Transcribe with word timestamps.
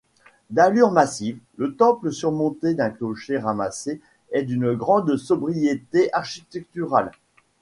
D’allure 0.49 0.89
massive, 0.89 1.37
le 1.57 1.75
temple, 1.75 2.11
surmonté 2.11 2.73
d'un 2.73 2.89
clocher 2.89 3.37
ramassé, 3.37 4.01
est 4.31 4.41
d’une 4.41 4.73
grande 4.73 5.15
sobriété 5.15 6.09
architecturale. 6.11 7.11